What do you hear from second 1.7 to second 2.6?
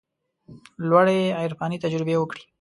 تجربې وکړي.